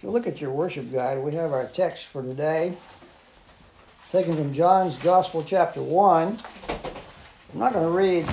[0.00, 2.72] If you look at your worship guide, we have our text for today,
[4.10, 6.38] taken from John's Gospel, chapter 1.
[7.52, 8.26] I'm not going to read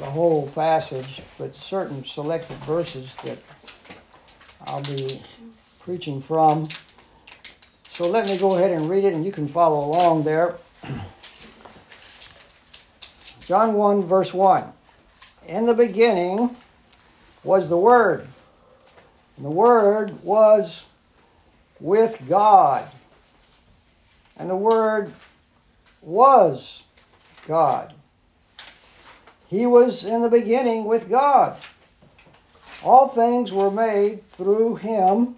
[0.00, 3.38] the whole passage, but certain selected verses that
[4.66, 5.22] I'll be
[5.78, 6.66] preaching from.
[7.88, 10.56] So let me go ahead and read it, and you can follow along there.
[13.46, 14.64] John 1, verse 1.
[15.46, 16.56] In the beginning
[17.44, 18.26] was the Word,
[19.40, 20.84] and the Word was
[21.80, 22.86] with God,
[24.36, 25.14] and the Word
[26.02, 26.82] was
[27.48, 27.94] God.
[29.48, 31.56] He was in the beginning with God.
[32.84, 35.36] All things were made through him.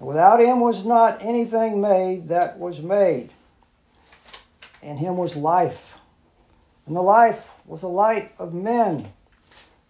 [0.00, 3.28] Without him was not anything made that was made.
[4.80, 5.98] In him was life.
[6.86, 9.12] And the life was the light of men.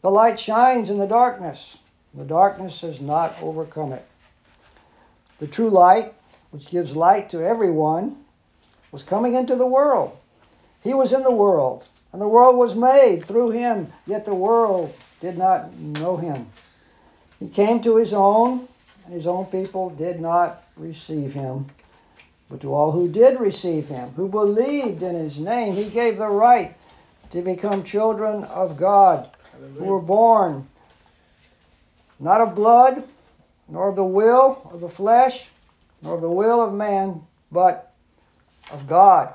[0.03, 1.79] The light shines in the darkness.
[2.17, 4.07] The darkness has not overcome it.
[5.39, 6.15] The true light,
[6.51, 8.25] which gives light to everyone,
[8.91, 10.17] was coming into the world.
[10.83, 14.95] He was in the world, and the world was made through him, yet the world
[15.21, 16.47] did not know him.
[17.39, 18.67] He came to his own,
[19.05, 21.67] and his own people did not receive him.
[22.49, 26.29] But to all who did receive him, who believed in his name, he gave the
[26.29, 26.75] right
[27.31, 29.29] to become children of God,
[29.77, 30.67] who were born
[32.19, 33.05] not of blood,
[33.69, 35.51] nor of the will of the flesh,
[36.03, 37.93] nor of the will of man, but
[38.71, 39.33] of God.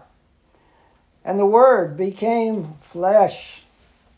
[1.23, 3.63] And the Word became flesh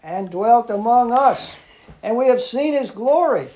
[0.01, 1.55] and dwelt among us.
[2.01, 3.47] And we have seen his glory.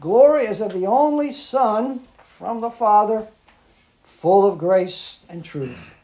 [0.00, 3.26] Glory is of the only Son from the Father,
[4.02, 5.94] full of grace and truth.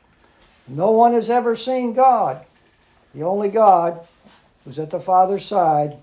[0.67, 2.45] No one has ever seen God.
[3.15, 4.01] The only God
[4.65, 5.97] who's at the Father's side,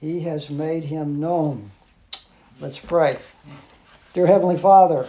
[0.00, 1.70] he has made him known.
[2.60, 3.18] Let's pray.
[4.12, 5.06] Dear Heavenly Father,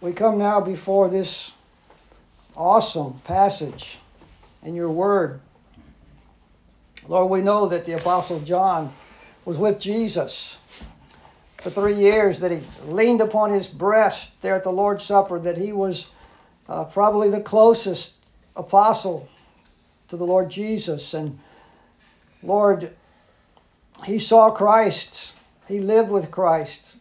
[0.00, 1.52] we come now before this
[2.56, 3.98] awesome passage
[4.62, 5.40] in your word.
[7.08, 8.92] Lord, we know that the Apostle John
[9.44, 10.58] was with Jesus
[11.58, 15.56] for three years, that he leaned upon his breast there at the Lord's Supper, that
[15.56, 16.08] he was
[16.68, 18.14] uh, probably the closest
[18.56, 19.28] apostle
[20.08, 21.14] to the Lord Jesus.
[21.14, 21.38] And
[22.42, 22.92] Lord,
[24.04, 25.32] he saw Christ,
[25.68, 26.96] he lived with Christ,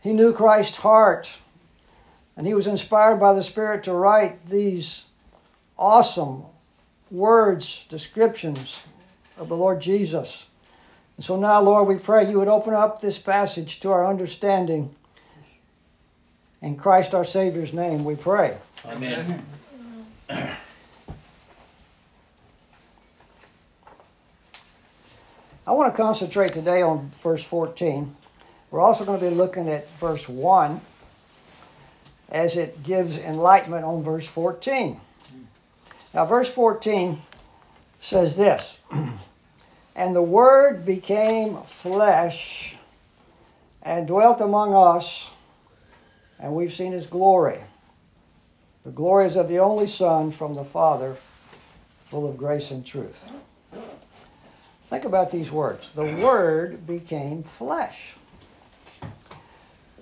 [0.00, 1.38] he knew Christ's heart,
[2.36, 5.04] and he was inspired by the Spirit to write these
[5.78, 6.44] awesome
[7.10, 8.82] words, descriptions
[9.36, 10.46] of the Lord Jesus.
[11.16, 14.94] And so now, Lord, we pray you would open up this passage to our understanding.
[16.62, 18.56] In Christ our Savior's name, we pray.
[18.84, 19.44] Amen.
[20.28, 20.56] I
[25.66, 28.14] want to concentrate today on verse 14.
[28.70, 30.80] We're also going to be looking at verse 1
[32.28, 35.00] as it gives enlightenment on verse 14.
[36.14, 37.18] Now, verse 14
[37.98, 38.78] says this
[39.96, 42.76] And the Word became flesh
[43.82, 45.28] and dwelt among us,
[46.38, 47.58] and we've seen his glory.
[48.84, 51.16] The glory is of the only Son from the Father,
[52.08, 53.28] full of grace and truth.
[54.88, 55.90] Think about these words.
[55.90, 58.14] The Word became flesh.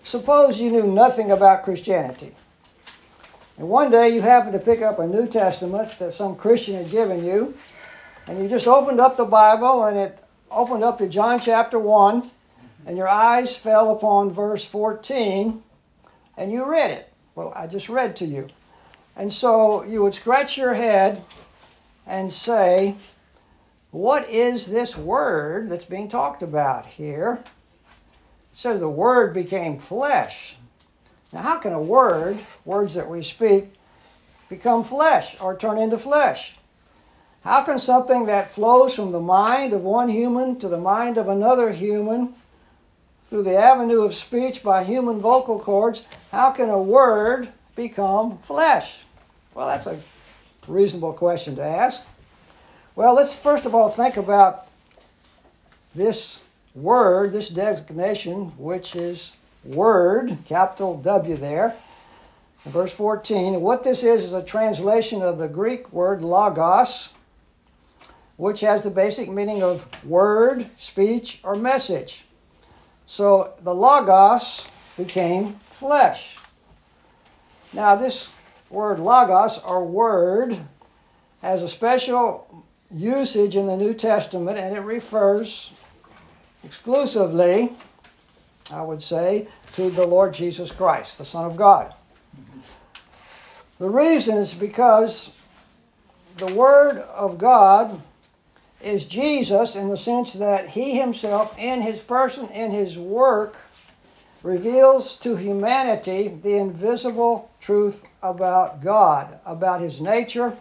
[0.05, 2.37] Suppose you knew nothing about Christianity.
[3.59, 6.89] And one day you happened to pick up a New Testament that some Christian had
[6.89, 7.55] given you,
[8.29, 12.31] and you just opened up the Bible and it opened up to John chapter 1,
[12.87, 15.65] and your eyes fell upon verse 14,
[16.37, 17.13] and you read it.
[17.35, 18.47] Well, I just read to you.
[19.17, 21.25] And so you would scratch your head
[22.07, 22.95] and say,
[23.97, 27.43] What is this word that's being talked about here?
[27.43, 27.49] It
[28.53, 30.57] says the word became flesh.
[31.33, 33.73] Now, how can a word, words that we speak,
[34.51, 36.57] become flesh or turn into flesh?
[37.41, 41.31] How can something that flows from the mind of one human to the mind of
[41.31, 42.35] another human
[43.31, 49.05] through the avenue of speech by human vocal cords, how can a word become flesh?
[49.55, 49.99] Well, that's a
[50.69, 52.05] reasonable question to ask.
[52.97, 54.69] Well, let's first of all think about
[55.95, 56.41] this
[56.75, 61.77] word, this designation, which is word, capital W there.
[62.65, 67.11] In verse 14, what this is is a translation of the Greek word logos,
[68.39, 72.25] which has the basic meaning of word, speech, or message.
[73.05, 74.67] So the logos
[74.97, 76.39] became flesh.
[77.75, 78.31] Now, this
[78.71, 80.61] word logos, or word,
[81.43, 85.73] has a special usage in the New Testament, and it refers
[86.65, 87.75] exclusively
[88.71, 91.95] I would say, to the Lord Jesus Christ, the Son of God.
[93.79, 95.33] The reason is because
[96.39, 98.01] the Word of God
[98.83, 103.57] is Jesus in the sense that He Himself, in His person, in His work,
[104.43, 110.57] reveals to humanity the invisible truth about God, about His nature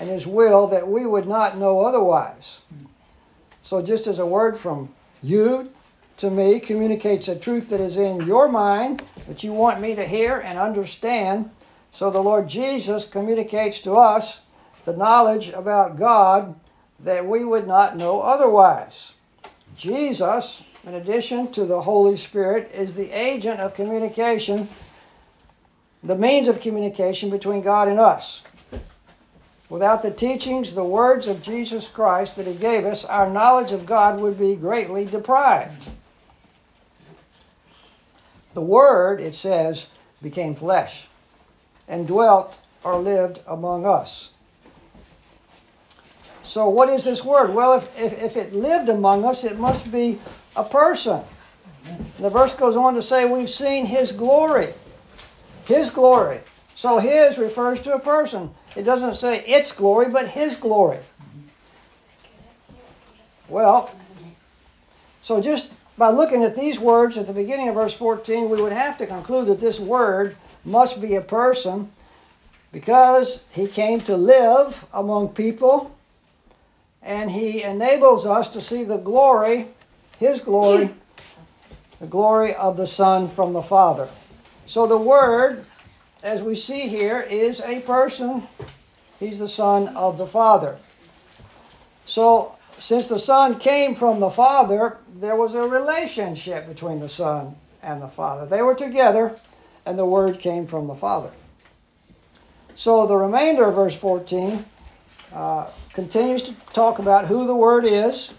[0.00, 2.60] and His will that we would not know otherwise.
[3.62, 4.92] So, just as a word from
[5.22, 5.70] you
[6.16, 10.06] to me communicates a truth that is in your mind that you want me to
[10.06, 11.50] hear and understand,
[11.92, 14.40] so the Lord Jesus communicates to us
[14.86, 16.58] the knowledge about God
[16.98, 19.12] that we would not know otherwise.
[19.76, 24.68] Jesus, in addition to the Holy Spirit, is the agent of communication,
[26.02, 28.42] the means of communication between God and us.
[29.70, 33.86] Without the teachings, the words of Jesus Christ that He gave us, our knowledge of
[33.86, 35.88] God would be greatly deprived.
[38.52, 39.86] The Word, it says,
[40.20, 41.06] became flesh
[41.88, 44.30] and dwelt or lived among us.
[46.42, 47.54] So, what is this word?
[47.54, 50.18] Well, if, if, if it lived among us, it must be
[50.56, 51.20] a person.
[51.86, 54.74] And the verse goes on to say, We've seen his glory.
[55.66, 56.40] His glory.
[56.74, 58.50] So, his refers to a person.
[58.76, 60.98] It doesn't say its glory, but his glory.
[63.48, 63.92] Well,
[65.22, 68.72] so just by looking at these words at the beginning of verse 14, we would
[68.72, 71.90] have to conclude that this word must be a person
[72.72, 75.94] because he came to live among people
[77.02, 79.68] and he enables us to see the glory,
[80.18, 80.90] his glory,
[81.98, 84.08] the glory of the Son from the Father.
[84.66, 85.64] So the Word,
[86.22, 88.46] as we see here, is a person.
[89.18, 90.78] He's the Son of the Father.
[92.06, 97.54] So, since the Son came from the Father, there was a relationship between the Son
[97.82, 98.46] and the Father.
[98.46, 99.38] They were together,
[99.86, 101.30] and the Word came from the Father.
[102.74, 104.64] So, the remainder of verse 14
[105.32, 108.32] uh, continues to talk about who the Word is.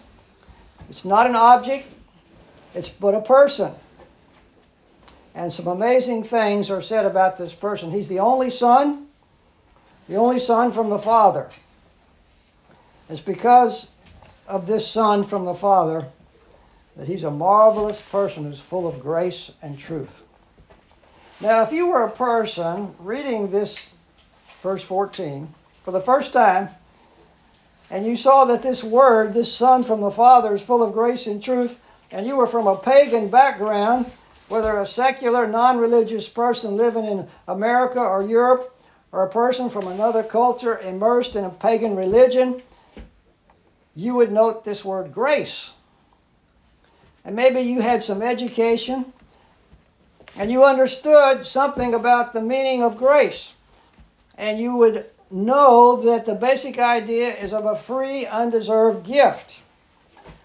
[0.89, 1.88] It's not an object,
[2.74, 3.74] it's but a person.
[5.33, 7.92] And some amazing things are said about this person.
[7.92, 9.07] He's the only Son,
[10.07, 11.50] the only Son from the Father.
[13.10, 13.92] It's because
[14.48, 16.07] of this Son from the Father
[16.98, 20.24] that he's a marvelous person who's full of grace and truth.
[21.39, 23.89] Now, if you were a person reading this
[24.62, 26.69] verse 14 for the first time,
[27.89, 31.28] and you saw that this word, this Son from the Father, is full of grace
[31.28, 31.80] and truth,
[32.12, 34.06] and you were from a pagan background,
[34.51, 38.75] whether a secular, non religious person living in America or Europe,
[39.13, 42.62] or a person from another culture immersed in a pagan religion,
[43.95, 45.71] you would note this word grace.
[47.24, 49.13] And maybe you had some education
[50.38, 53.54] and you understood something about the meaning of grace.
[54.38, 59.62] And you would know that the basic idea is of a free, undeserved gift.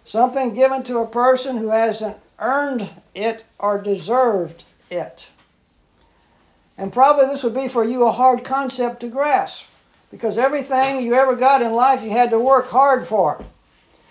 [0.05, 5.29] Something given to a person who hasn't earned it or deserved it.
[6.79, 9.65] And probably this would be for you a hard concept to grasp
[10.11, 13.43] because everything you ever got in life you had to work hard for.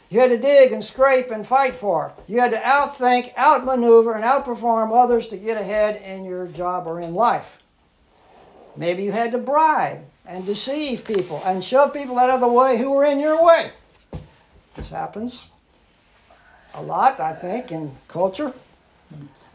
[0.09, 2.13] You had to dig and scrape and fight for.
[2.27, 6.99] You had to outthink, outmaneuver, and outperform others to get ahead in your job or
[7.01, 7.59] in life.
[8.75, 12.77] Maybe you had to bribe and deceive people and shove people out of the way
[12.77, 13.71] who were in your way.
[14.75, 15.45] This happens
[16.73, 18.53] a lot, I think, in culture.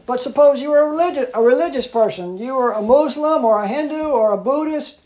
[0.05, 2.37] But suppose you were a religious, a religious person.
[2.37, 4.99] You were a Muslim or a Hindu or a Buddhist,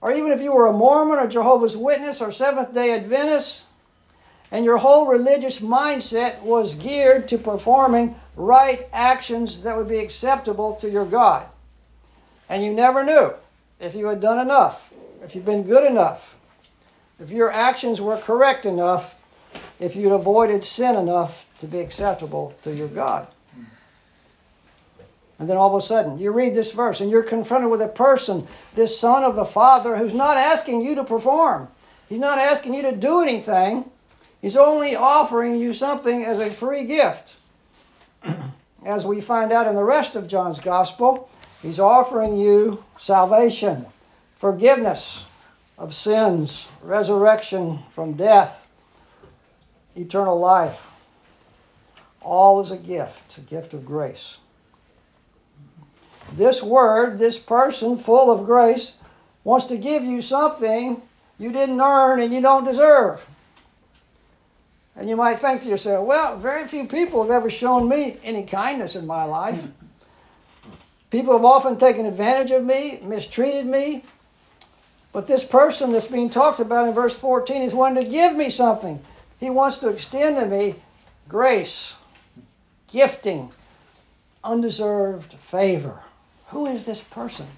[0.00, 3.64] or even if you were a Mormon or Jehovah's Witness or Seventh day Adventist,
[4.50, 10.74] and your whole religious mindset was geared to performing right actions that would be acceptable
[10.76, 11.46] to your God.
[12.48, 13.32] And you never knew
[13.80, 14.92] if you had done enough,
[15.22, 16.36] if you'd been good enough,
[17.20, 19.16] if your actions were correct enough,
[19.80, 23.26] if you'd avoided sin enough to be acceptable to your God.
[25.38, 27.88] And then all of a sudden, you read this verse and you're confronted with a
[27.88, 31.68] person, this son of the Father, who's not asking you to perform.
[32.08, 33.90] He's not asking you to do anything.
[34.40, 37.36] He's only offering you something as a free gift.
[38.84, 41.28] as we find out in the rest of John's Gospel,
[41.64, 43.86] He's offering you salvation,
[44.36, 45.24] forgiveness
[45.78, 48.66] of sins, resurrection from death,
[49.96, 50.86] eternal life.
[52.20, 54.36] All is a gift, a gift of grace.
[56.36, 58.96] This word, this person full of grace,
[59.44, 61.00] wants to give you something
[61.38, 63.26] you didn't earn and you don't deserve.
[64.96, 68.44] And you might think to yourself, well, very few people have ever shown me any
[68.44, 69.60] kindness in my life.
[71.10, 74.04] People have often taken advantage of me, mistreated me.
[75.12, 78.50] But this person that's being talked about in verse 14 is wanting to give me
[78.50, 79.00] something.
[79.38, 80.76] He wants to extend to me
[81.28, 81.94] grace,
[82.90, 83.50] gifting,
[84.42, 86.03] undeserved favor.
[86.54, 87.48] Who is this person?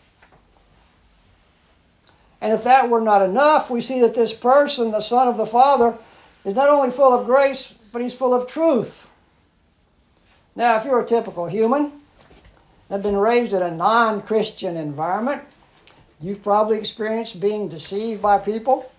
[2.41, 5.45] And if that were not enough, we see that this person, the Son of the
[5.45, 5.99] Father,
[6.47, 9.07] is not only full of grace, but he's full of truth.
[10.55, 11.93] Now, if you're a typical human,
[12.89, 15.43] have been raised in a non Christian environment,
[16.19, 18.91] you've probably experienced being deceived by people,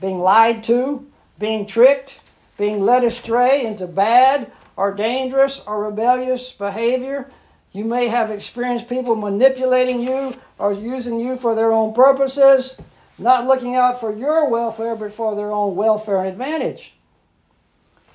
[0.00, 1.06] being lied to,
[1.38, 2.18] being tricked,
[2.58, 7.30] being led astray into bad or dangerous or rebellious behavior.
[7.76, 12.74] You may have experienced people manipulating you or using you for their own purposes,
[13.18, 16.94] not looking out for your welfare, but for their own welfare and advantage.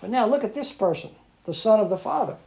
[0.01, 1.11] But now look at this person,
[1.45, 2.37] the Son of the Father.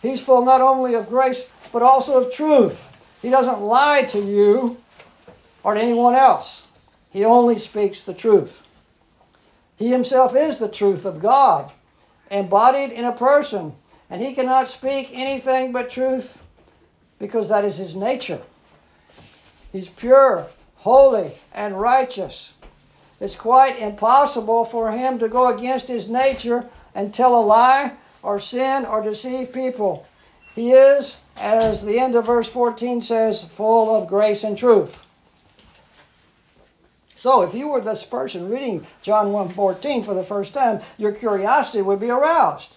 [0.00, 2.88] He's full not only of grace, but also of truth.
[3.20, 4.78] He doesn't lie to you
[5.64, 6.66] or to anyone else,
[7.10, 8.62] he only speaks the truth.
[9.76, 11.72] He himself is the truth of God,
[12.30, 13.74] embodied in a person,
[14.08, 16.40] and he cannot speak anything but truth
[17.18, 18.42] because that is his nature.
[19.72, 22.52] He's pure, holy, and righteous.
[23.20, 27.92] It's quite impossible for him to go against his nature and tell a lie
[28.22, 30.06] or sin or deceive people.
[30.54, 35.04] He is, as the end of verse 14 says, full of grace and truth.
[37.16, 41.80] So if you were this person reading John 1:14 for the first time, your curiosity
[41.80, 42.74] would be aroused.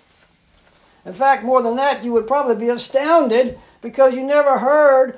[1.06, 5.18] In fact, more than that, you would probably be astounded because you never heard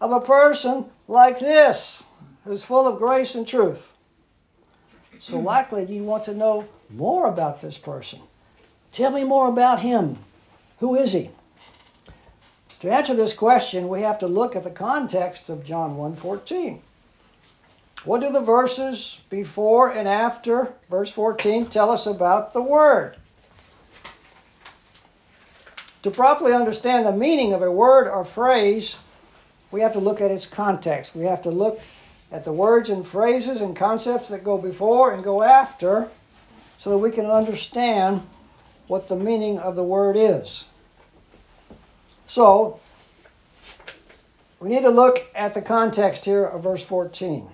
[0.00, 2.02] of a person like this
[2.44, 3.92] who's full of grace and truth.
[5.18, 5.44] So hmm.
[5.44, 8.20] likely you want to know more about this person.
[8.90, 10.16] Tell me more about him.
[10.78, 11.30] Who is he?
[12.80, 16.80] To answer this question, we have to look at the context of John 1:14.
[18.06, 23.16] What do the verses before and after verse 14 tell us about the word?
[26.06, 28.94] To properly understand the meaning of a word or phrase,
[29.72, 31.16] we have to look at its context.
[31.16, 31.80] We have to look
[32.30, 36.08] at the words and phrases and concepts that go before and go after
[36.78, 38.22] so that we can understand
[38.86, 40.66] what the meaning of the word is.
[42.28, 42.78] So,
[44.60, 47.48] we need to look at the context here of verse 14.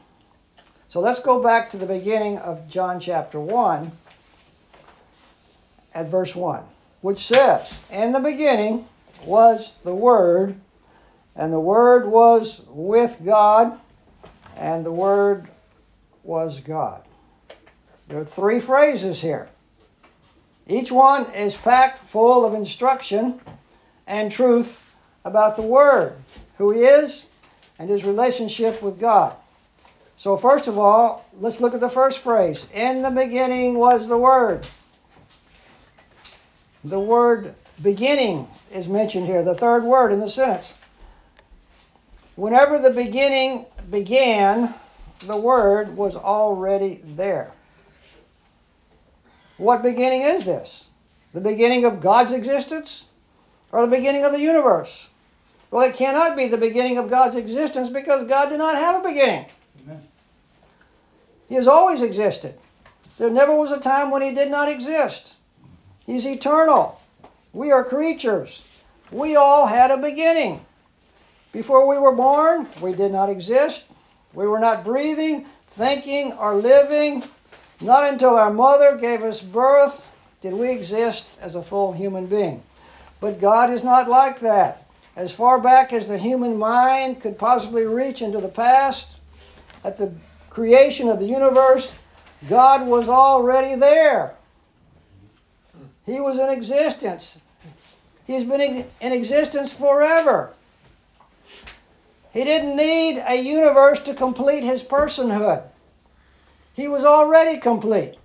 [0.90, 3.92] So let's go back to the beginning of John chapter 1
[5.94, 6.62] at verse 1,
[7.02, 8.88] which says, In the beginning
[9.24, 10.58] was the Word,
[11.36, 13.78] and the Word was with God,
[14.56, 15.48] and the Word
[16.22, 17.02] was God.
[18.08, 19.48] There are three phrases here.
[20.66, 23.40] Each one is packed full of instruction
[24.06, 24.88] and truth
[25.24, 26.16] about the Word,
[26.58, 27.26] who He is,
[27.78, 29.34] and His relationship with God.
[30.16, 34.18] So, first of all, let's look at the first phrase In the beginning was the
[34.18, 34.66] Word.
[36.84, 40.74] The word beginning is mentioned here, the third word in the sentence.
[42.34, 44.74] Whenever the beginning began,
[45.26, 47.52] the Word was already there.
[49.58, 50.88] What beginning is this?
[51.32, 53.04] The beginning of God's existence
[53.70, 55.08] or the beginning of the universe?
[55.70, 59.08] Well, it cannot be the beginning of God's existence because God did not have a
[59.08, 59.46] beginning.
[59.82, 60.02] Amen.
[61.48, 62.58] He has always existed.
[63.18, 65.34] There never was a time when He did not exist.
[66.06, 67.00] He's eternal.
[67.52, 68.62] We are creatures.
[69.10, 70.64] We all had a beginning.
[71.52, 73.84] Before we were born, we did not exist.
[74.32, 77.24] We were not breathing, thinking, or living.
[77.80, 80.10] Not until our mother gave us birth
[80.42, 82.62] did we exist as a full human being.
[83.20, 84.86] But God is not like that.
[85.14, 89.06] As far back as the human mind could possibly reach into the past,
[89.84, 90.12] at the
[90.50, 91.92] creation of the universe,
[92.48, 94.34] God was already there.
[96.04, 97.40] He was in existence.
[98.26, 100.52] He's been in existence forever.
[102.32, 105.64] He didn't need a universe to complete his personhood.
[106.74, 108.16] He was already complete.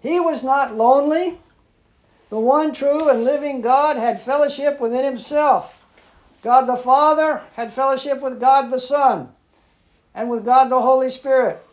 [0.00, 1.38] He was not lonely.
[2.30, 5.84] The one true and living God had fellowship within himself.
[6.42, 9.28] God the Father had fellowship with God the Son
[10.14, 11.64] and with God the Holy Spirit.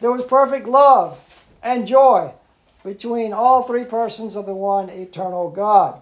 [0.00, 1.20] There was perfect love
[1.62, 2.32] and joy
[2.86, 6.00] between all three persons of the one eternal God.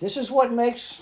[0.00, 1.00] This is what makes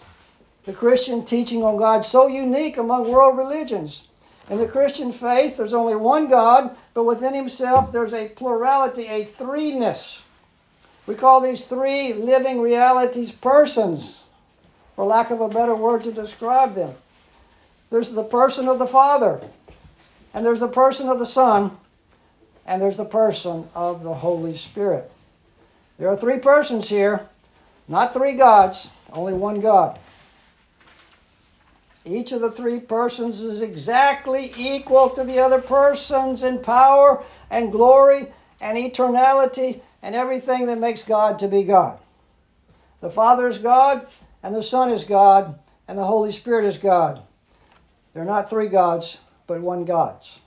[0.65, 4.07] the Christian teaching on God so unique among world religions.
[4.49, 9.25] In the Christian faith, there's only one God, but within Himself there's a plurality, a
[9.25, 10.21] threeness,
[11.05, 14.23] We call these three living realities persons,
[14.95, 16.95] for lack of a better word to describe them.
[17.91, 19.41] There's the person of the Father,
[20.33, 21.77] and there's the person of the Son,
[22.67, 25.11] and there's the person of the Holy Spirit.
[25.99, 27.27] There are three persons here,
[27.89, 29.99] not three gods, only one God.
[32.05, 37.71] Each of the three persons is exactly equal to the other persons in power and
[37.71, 38.29] glory
[38.61, 41.99] and eternality and everything that makes God to be God.
[43.01, 44.07] The Father is God,
[44.43, 47.23] and the Son is God, and the Holy Spirit is God.
[48.15, 50.39] They're not three gods, but one God's.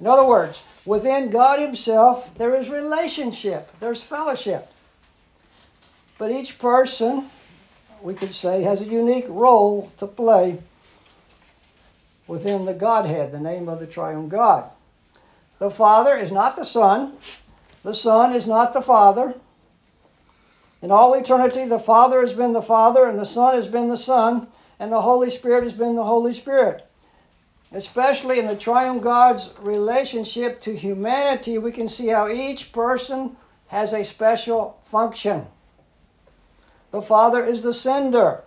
[0.00, 4.72] In other words, within God Himself, there is relationship, there's fellowship.
[6.16, 7.28] But each person,
[8.00, 10.60] we could say, has a unique role to play
[12.26, 14.70] within the Godhead, the name of the triune God.
[15.58, 17.18] The Father is not the Son,
[17.82, 19.34] the Son is not the Father.
[20.80, 23.96] In all eternity, the Father has been the Father, and the Son has been the
[23.98, 24.46] Son,
[24.78, 26.87] and the Holy Spirit has been the Holy Spirit.
[27.70, 33.36] Especially in the triune God's relationship to humanity, we can see how each person
[33.68, 35.46] has a special function.
[36.90, 38.42] The Father is the sender.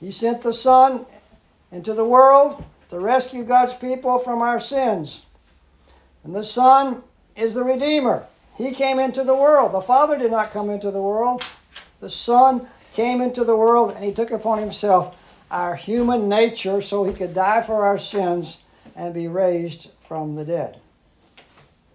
[0.00, 1.06] He sent the Son
[1.70, 5.24] into the world to rescue God's people from our sins.
[6.24, 7.02] And the Son
[7.36, 8.26] is the Redeemer.
[8.56, 9.72] He came into the world.
[9.72, 11.44] The Father did not come into the world.
[12.00, 15.16] The Son came into the world and He took upon Himself
[15.50, 18.58] our human nature so He could die for our sins
[18.94, 20.78] and be raised from the dead.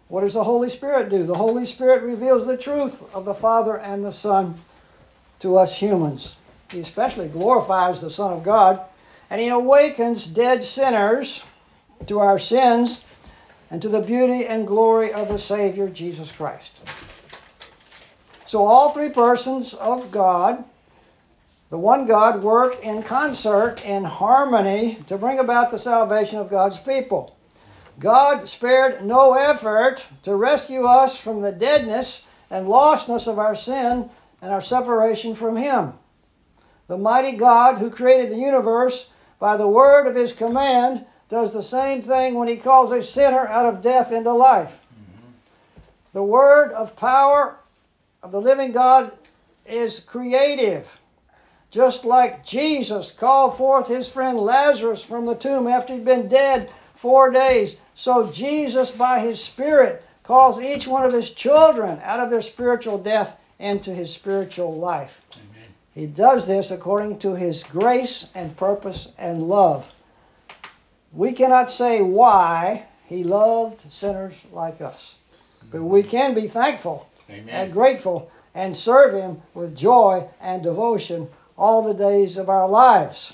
[0.07, 1.25] What does the Holy Spirit do?
[1.25, 4.61] The Holy Spirit reveals the truth of the Father and the Son
[5.39, 6.35] to us humans.
[6.71, 8.81] He especially glorifies the Son of God
[9.29, 11.43] and He awakens dead sinners
[12.05, 13.03] to our sins
[13.71, 16.71] and to the beauty and glory of the Savior Jesus Christ.
[18.45, 20.63] So, all three persons of God,
[21.75, 26.77] the one God, work in concert, in harmony, to bring about the salvation of God's
[26.77, 27.35] people.
[27.99, 34.09] God spared no effort to rescue us from the deadness and lostness of our sin
[34.41, 35.91] and our separation from Him.
[36.87, 41.61] The mighty God who created the universe by the word of His command does the
[41.61, 44.79] same thing when he calls a sinner out of death into life.
[44.93, 45.31] Mm-hmm.
[46.13, 47.57] The word of power
[48.23, 49.11] of the living God
[49.65, 51.01] is creative.
[51.71, 56.69] Just like Jesus called forth his friend Lazarus from the tomb after he'd been dead
[56.93, 62.29] four days, so Jesus, by his Spirit, calls each one of his children out of
[62.29, 65.21] their spiritual death into his spiritual life.
[65.33, 65.69] Amen.
[65.93, 69.91] He does this according to his grace and purpose and love.
[71.13, 75.15] We cannot say why he loved sinners like us.
[75.71, 77.49] But we can be thankful Amen.
[77.49, 83.33] and grateful and serve him with joy and devotion all the days of our lives.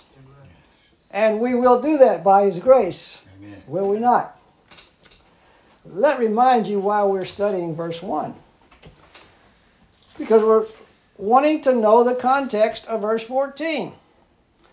[1.09, 3.17] And we will do that by his grace.
[3.37, 3.61] Amen.
[3.67, 4.39] Will we not?
[5.85, 8.33] Let me remind you why we're studying verse 1.
[10.17, 10.67] Because we're
[11.17, 13.93] wanting to know the context of verse 14.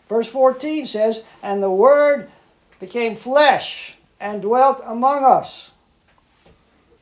[0.08, 2.30] Verse 14 says, And the word
[2.78, 5.70] became flesh and dwelt among us.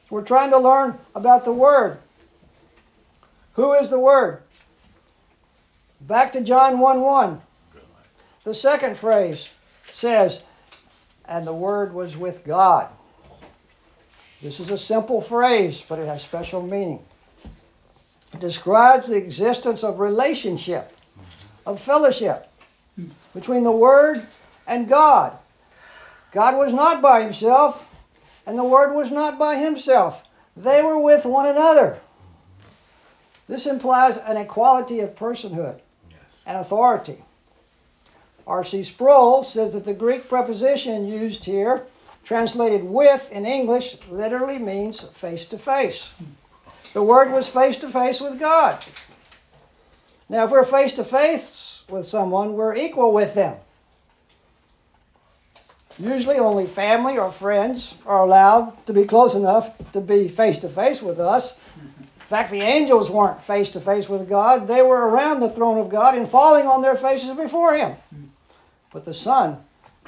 [0.09, 1.99] So we're trying to learn about the Word.
[3.55, 4.43] Who is the Word?
[6.07, 7.41] Back to John 1 1.
[8.45, 9.49] The second phrase
[9.93, 10.43] says,
[11.25, 12.89] and the Word was with God.
[14.41, 17.03] This is a simple phrase, but it has special meaning.
[18.33, 20.97] It describes the existence of relationship,
[21.65, 22.49] of fellowship
[23.35, 24.25] between the Word
[24.67, 25.37] and God.
[26.31, 27.93] God was not by himself,
[28.47, 30.23] and the Word was not by himself.
[30.57, 31.99] They were with one another.
[33.49, 35.81] This implies an equality of personhood.
[36.47, 37.19] And authority.
[38.47, 38.85] R.C.
[38.85, 41.87] Sproul says that the Greek preposition used here,
[42.23, 46.11] translated with in English, literally means face to face.
[46.95, 48.85] The Word was face to face with God.
[50.29, 53.57] Now, if we're face to face with someone, we're equal with them.
[55.99, 60.69] Usually, only family or friends are allowed to be close enough to be face to
[60.69, 61.59] face with us.
[62.27, 65.79] In fact, the angels weren't face to face with God, they were around the throne
[65.79, 67.95] of God and falling on their faces before Him.
[68.93, 69.59] But the Son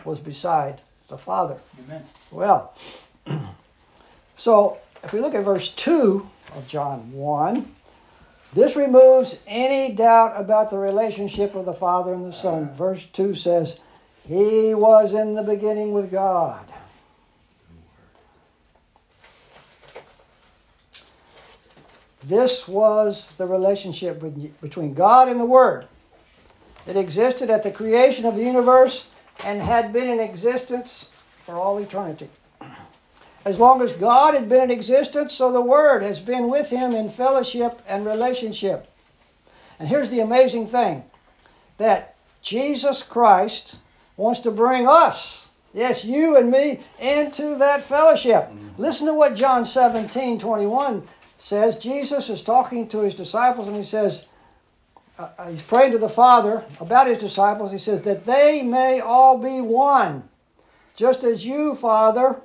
[0.05, 1.59] was beside the Father.
[1.85, 2.05] Amen.
[2.33, 2.75] Well,
[4.37, 7.75] so if we look at verse 2 of John 1,
[8.53, 12.65] this removes any doubt about the relationship of the Father and the Son.
[12.65, 12.75] Uh-huh.
[12.75, 13.79] Verse 2 says,
[14.29, 16.68] he was in the beginning with God.
[22.29, 24.23] This was the relationship
[24.61, 25.87] between God and the Word.
[26.87, 29.07] It existed at the creation of the universe
[29.45, 31.09] and had been in existence
[31.45, 32.29] for all eternity.
[33.47, 36.93] As long as God had been in existence, so the Word has been with him
[36.93, 38.93] in fellowship and relationship.
[39.79, 41.05] And here's the amazing thing
[41.79, 43.79] that Jesus Christ
[44.19, 48.51] wants to bring us, yes, you and me, into that fellowship.
[48.51, 48.83] Mm-hmm.
[48.83, 51.09] Listen to what John 17 21
[51.39, 51.79] says.
[51.79, 54.27] Jesus is talking to his disciples and he says,
[55.19, 57.73] uh, uh, he's praying to the Father about his disciples.
[57.73, 60.29] He says, that they may all be one,
[60.95, 62.37] just as you, Father,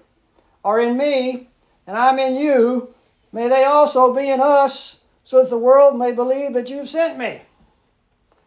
[0.63, 1.49] are in me,
[1.85, 2.93] and I'm in you.
[3.31, 7.17] May they also be in us, so that the world may believe that you've sent
[7.17, 7.41] me.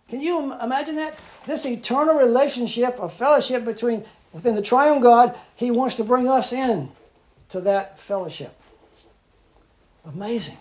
[0.09, 1.19] Can you imagine that?
[1.47, 6.53] This eternal relationship of fellowship between within the triune God, He wants to bring us
[6.53, 6.91] in
[7.49, 8.56] to that fellowship.
[10.07, 10.59] Amazing.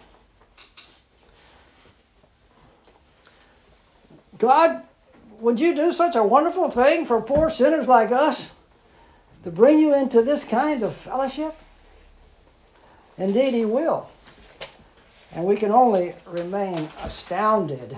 [4.37, 4.83] God,
[5.39, 8.53] would you do such a wonderful thing for poor sinners like us
[9.43, 11.55] to bring you into this kind of fellowship?
[13.17, 14.09] Indeed, He will.
[15.33, 17.97] And we can only remain astounded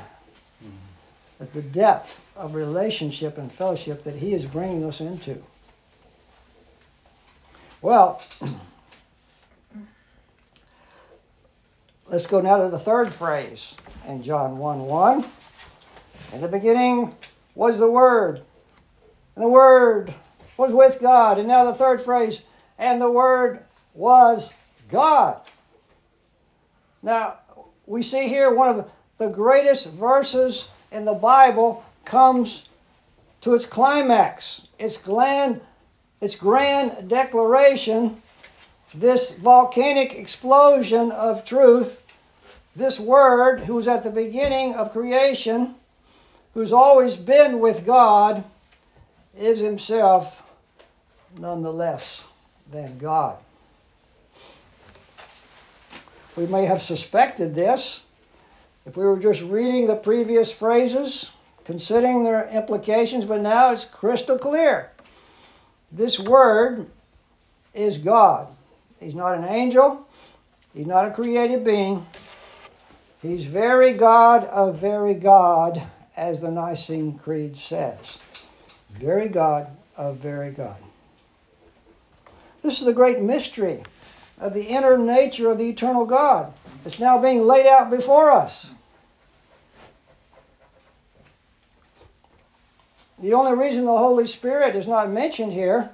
[1.40, 5.42] at the depth of relationship and fellowship that He is bringing us into.
[7.82, 8.22] Well,
[12.10, 13.76] let's go now to the third phrase
[14.08, 15.26] in John 1 1.
[16.34, 17.16] In the beginning
[17.56, 18.42] was the Word,
[19.36, 20.14] and the Word
[20.56, 21.38] was with God.
[21.38, 22.42] And now the third phrase,
[22.78, 24.54] and the Word was
[24.90, 25.42] God.
[27.04, 27.38] Now,
[27.86, 32.68] we see here one of the greatest verses in the Bible comes
[33.42, 35.62] to its climax, its grand,
[36.22, 38.22] its grand declaration,
[38.94, 42.04] this volcanic explosion of truth,
[42.76, 45.76] this Word who's at the beginning of creation,
[46.54, 48.44] who's always been with God,
[49.38, 50.44] is himself
[51.38, 52.24] none the less
[52.72, 53.38] than God.
[56.36, 58.02] We may have suspected this
[58.86, 61.32] if we were just reading the previous phrases,
[61.66, 64.92] considering their implications, but now it's crystal clear.
[65.92, 66.88] This word
[67.74, 68.48] is God.
[69.00, 70.08] He's not an angel,
[70.74, 72.06] he's not a created being.
[73.22, 75.82] He's very God of very God,
[76.16, 78.20] as the Nicene Creed says.
[78.92, 80.78] Very God of very God.
[82.62, 83.84] This is the great mystery
[84.40, 86.54] of the inner nature of the eternal God.
[86.86, 88.72] It's now being laid out before us.
[93.20, 95.90] The only reason the Holy Spirit is not mentioned here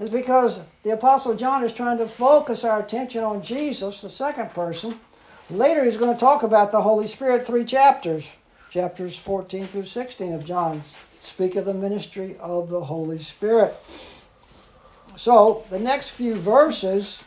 [0.00, 4.50] is because the Apostle John is trying to focus our attention on Jesus, the second
[4.54, 4.98] person.
[5.50, 8.26] Later, he's going to talk about the Holy Spirit, three chapters,
[8.70, 10.82] chapters 14 through 16 of John,
[11.22, 13.76] speak of the ministry of the Holy Spirit.
[15.16, 17.22] So, the next few verses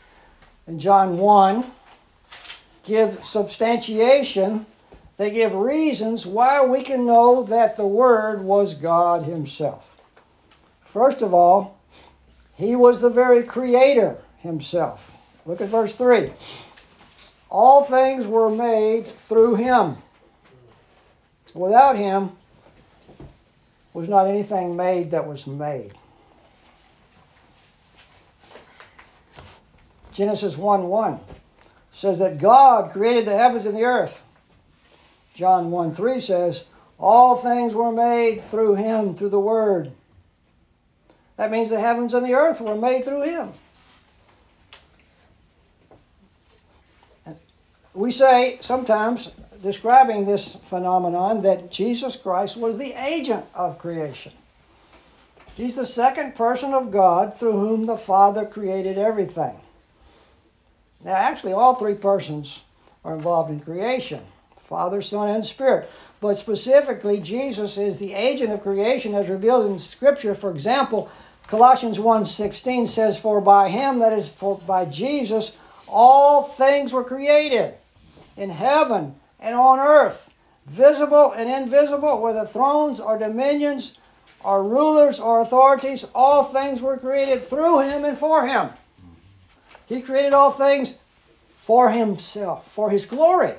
[0.66, 1.64] in John 1
[2.86, 4.66] give substantiation,
[5.18, 10.02] they give reasons why we can know that the Word was God Himself.
[10.84, 11.73] First of all,
[12.56, 15.16] He was the very Creator Himself.
[15.46, 16.32] Look at verse 3.
[17.50, 19.98] All things were made through Him.
[21.54, 22.32] Without Him
[23.94, 25.94] was not anything made that was made.
[30.12, 31.20] Genesis 1 1
[31.92, 34.24] says that God created the heavens and the earth.
[35.34, 36.66] John 1 3 says,
[37.00, 39.92] All things were made through him, through the Word.
[41.38, 43.54] That means the heavens and the earth were made through him.
[47.94, 54.34] We say sometimes, describing this phenomenon, that Jesus Christ was the agent of creation.
[55.56, 59.60] He's the second person of God through whom the Father created everything.
[61.04, 62.62] Now, actually, all three persons
[63.06, 64.24] are involved in creation
[64.66, 65.90] Father, Son, and Spirit.
[66.22, 70.36] But specifically, Jesus is the agent of creation as revealed in Scripture.
[70.36, 71.10] For example,
[71.48, 75.56] Colossians 1.16 says, For by him, that is, for by Jesus,
[75.88, 77.76] all things were created
[78.38, 80.32] in heaven and on earth,
[80.66, 83.98] visible and invisible, whether thrones or dominions
[84.44, 88.70] or rulers or authorities, all things were created through him and for him.
[89.86, 91.00] He created all things
[91.56, 93.54] for himself, for his glory.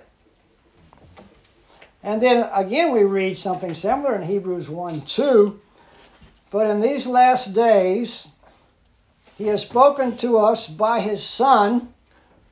[2.05, 5.59] And then again, we read something similar in Hebrews 1 2.
[6.51, 8.29] But in these last days,
[9.39, 11.95] he has spoken to us by his Son,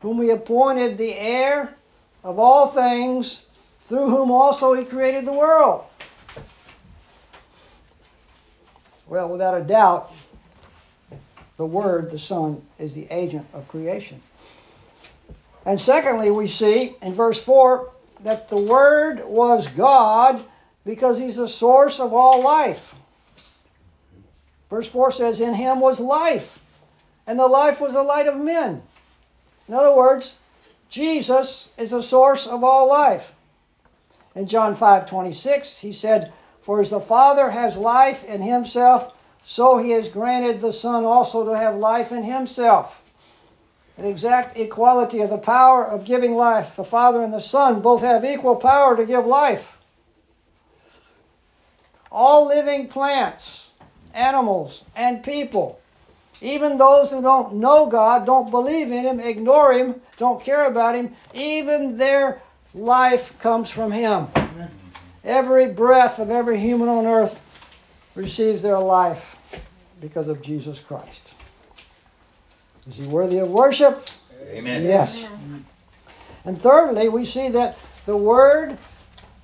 [0.01, 1.75] whom we appointed the heir
[2.25, 3.43] of all things,
[3.89, 5.85] through whom also he created the world.
[9.07, 10.11] Well, without a doubt,
[11.59, 14.23] the Word, the Son, is the agent of creation.
[15.67, 20.45] And secondly, we see in verse 4 that the Word was God
[20.85, 22.95] because He's the source of all life.
[24.71, 26.59] Verse 4 says, In Him was life,
[27.27, 28.83] and the life was the light of men.
[29.69, 30.37] In other words,
[30.89, 33.33] Jesus is the source of all life.
[34.35, 36.33] In John 5 26, he said,
[36.63, 41.45] For as the Father has life in himself, so he has granted the Son also
[41.45, 43.02] to have life in himself.
[43.97, 46.77] An exact equality of the power of giving life.
[46.77, 49.79] The Father and the Son both have equal power to give life.
[52.11, 53.71] All living plants,
[54.15, 55.81] animals, and people,
[56.41, 60.95] even those who don't know God, don't believe in Him, ignore Him, don't care about
[60.95, 62.43] Him, even their
[62.75, 64.27] life comes from Him.
[65.25, 67.41] Every breath of every human on earth
[68.17, 69.37] receives their life
[70.01, 71.35] because of Jesus Christ.
[72.89, 74.09] Is he worthy of worship?
[74.49, 74.83] Amen.
[74.83, 75.27] Yes.
[76.45, 78.77] And thirdly, we see that the Word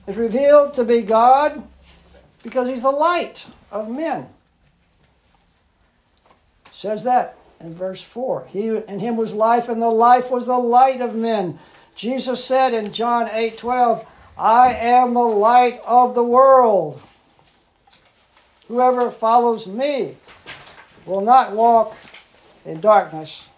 [0.07, 1.63] is revealed to be God
[2.43, 4.29] because He's the light of men.
[6.67, 8.47] It says that in verse 4.
[8.49, 11.59] He in him was life, and the life was the light of men.
[11.95, 17.03] Jesus said in John 8 12, I am the light of the world.
[18.69, 20.17] Whoever follows me
[21.07, 21.97] will not walk
[22.69, 23.49] in darkness,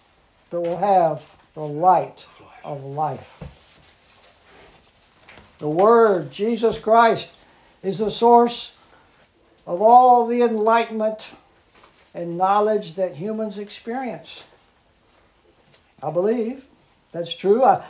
[0.49, 1.21] but will have
[1.53, 2.25] the light
[2.63, 3.43] of life.
[5.59, 7.27] The Word, Jesus Christ,
[7.83, 8.73] is the source
[9.67, 11.27] of all the enlightenment
[12.13, 14.43] and knowledge that humans experience.
[16.01, 16.65] I believe
[17.11, 17.63] that's true.
[17.63, 17.83] I,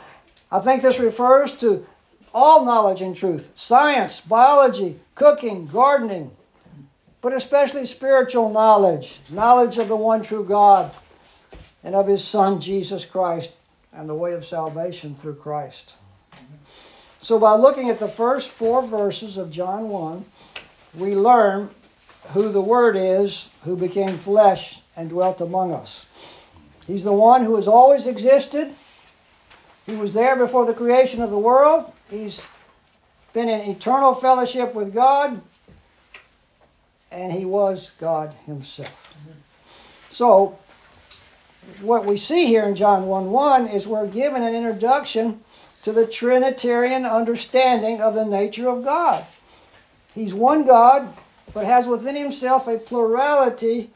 [0.50, 1.86] I think this refers to
[2.34, 6.32] all knowledge and truth science, biology, cooking, gardening,
[7.20, 10.90] but especially spiritual knowledge knowledge of the one true God
[11.84, 13.50] and of His Son, Jesus Christ,
[13.92, 15.94] and the way of salvation through Christ.
[17.20, 20.24] So, by looking at the first four verses of John 1,
[20.96, 21.70] we learn
[22.28, 26.04] who the Word is who became flesh and dwelt among us.
[26.86, 28.74] He's the one who has always existed.
[29.86, 31.92] He was there before the creation of the world.
[32.10, 32.46] He's
[33.32, 35.40] been in eternal fellowship with God.
[37.10, 38.94] And he was God himself.
[40.10, 40.58] So,
[41.80, 45.40] what we see here in John 1 1 is we're given an introduction
[45.82, 49.24] to the Trinitarian understanding of the nature of God.
[50.14, 51.12] He's one God,
[51.52, 53.90] but has within himself a plurality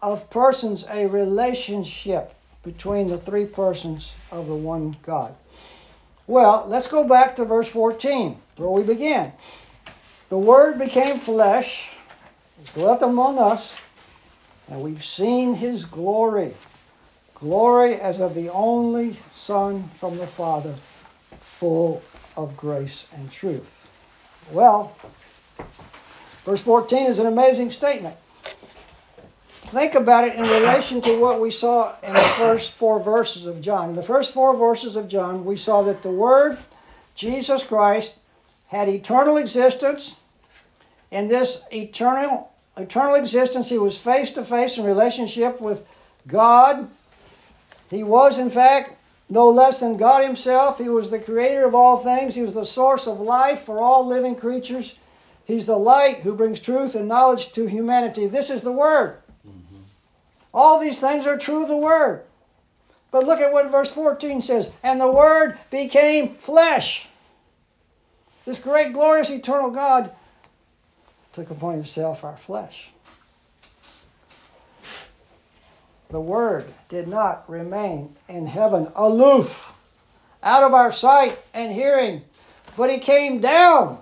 [0.00, 5.34] of persons, a relationship between the three persons of the one God.
[6.26, 9.32] Well, let's go back to verse 14, where we began.
[10.28, 11.90] The Word became flesh,
[12.74, 13.76] dwelt among us,
[14.68, 16.54] and we've seen his glory.
[17.40, 20.74] Glory as of the only Son from the Father,
[21.40, 22.02] full
[22.34, 23.88] of grace and truth.
[24.50, 24.96] Well,
[26.44, 28.16] verse 14 is an amazing statement.
[29.66, 33.60] Think about it in relation to what we saw in the first four verses of
[33.60, 33.90] John.
[33.90, 36.56] In the first four verses of John, we saw that the Word,
[37.14, 38.14] Jesus Christ,
[38.68, 40.16] had eternal existence.
[41.10, 45.86] In this eternal, eternal existence, he was face to face in relationship with
[46.26, 46.88] God.
[47.90, 48.96] He was, in fact,
[49.28, 50.78] no less than God Himself.
[50.78, 54.06] He was the creator of all things, He was the source of life for all
[54.06, 54.96] living creatures.
[55.44, 58.26] He's the light who brings truth and knowledge to humanity.
[58.26, 59.18] This is the Word.
[59.46, 59.82] Mm-hmm.
[60.52, 62.24] All these things are true of the Word.
[63.12, 67.06] But look at what verse 14 says And the Word became flesh.
[68.44, 70.12] This great, glorious, eternal God
[71.32, 72.90] took upon Himself our flesh.
[76.10, 79.76] The Word did not remain in heaven aloof,
[80.42, 82.22] out of our sight and hearing,
[82.76, 83.98] but He came down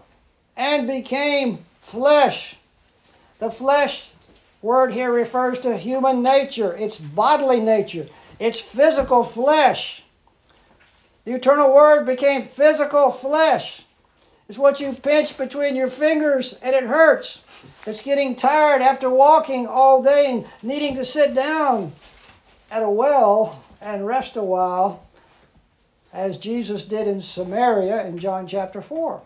[0.57, 2.57] and became flesh.
[3.39, 4.11] The flesh
[4.63, 8.07] word here refers to human nature, it's bodily nature,
[8.39, 10.03] it's physical flesh.
[11.25, 13.83] The eternal word became physical flesh.
[14.49, 17.41] It's what you pinch between your fingers and it hurts.
[17.87, 21.93] It's getting tired after walking all day and needing to sit down
[22.71, 25.05] at a well and rest a while,
[26.13, 29.21] as Jesus did in Samaria in John chapter 4.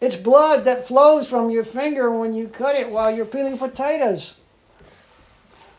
[0.00, 4.34] It's blood that flows from your finger when you cut it while you're peeling potatoes.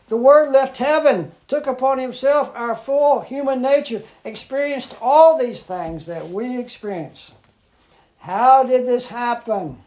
[0.08, 6.06] The Word left heaven, took upon Himself our full human nature, experienced all these things
[6.06, 7.32] that we experience.
[8.20, 9.78] How did this happen?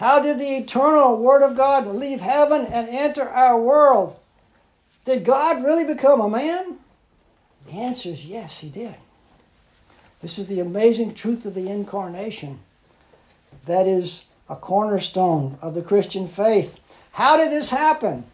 [0.00, 4.18] How did the eternal Word of God leave heaven and enter our world?
[5.04, 6.76] Did God really become a man?
[7.66, 8.94] The answer is yes, He did.
[10.22, 12.60] This is the amazing truth of the incarnation
[13.66, 16.78] that is a cornerstone of the Christian faith.
[17.12, 18.24] How did this happen?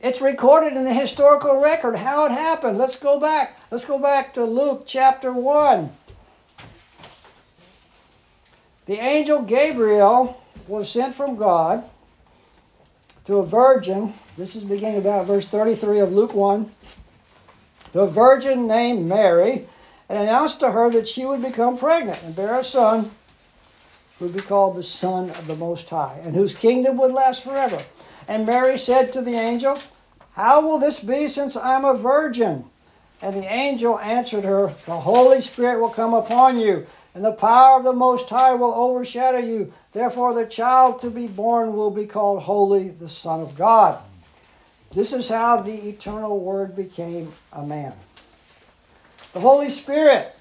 [0.00, 2.78] It's recorded in the historical record how it happened.
[2.78, 3.60] Let's go back.
[3.70, 5.92] Let's go back to Luke chapter 1.
[8.86, 11.84] The angel Gabriel was sent from God
[13.24, 14.14] to a virgin.
[14.36, 16.70] This is beginning about verse 33 of Luke 1.
[17.92, 19.66] To a virgin named Mary,
[20.08, 23.10] and announced to her that she would become pregnant and bear a son
[24.18, 27.42] who would be called the Son of the Most High, and whose kingdom would last
[27.42, 27.82] forever.
[28.28, 29.78] And Mary said to the angel,
[30.32, 32.64] How will this be since I'm a virgin?
[33.20, 37.78] And the angel answered her, The Holy Spirit will come upon you, and the power
[37.78, 39.72] of the Most High will overshadow you.
[39.92, 44.00] Therefore, the child to be born will be called Holy, the Son of God.
[44.94, 47.92] This is how the eternal Word became a man.
[49.32, 50.34] The Holy Spirit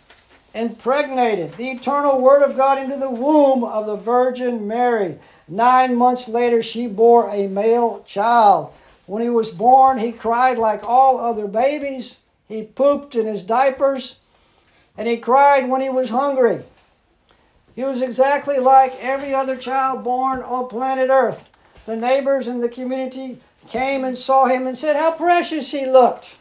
[0.53, 5.17] impregnated the eternal Word of God into the womb of the Virgin Mary.
[5.47, 8.73] Nine months later, she bore a male child.
[9.05, 12.17] When he was born, he cried like all other babies.
[12.47, 14.19] He pooped in his diapers,
[14.97, 16.61] and he cried when he was hungry.
[17.75, 21.49] He was exactly like every other child born on planet Earth.
[21.85, 26.35] The neighbors in the community came and saw him and said how precious he looked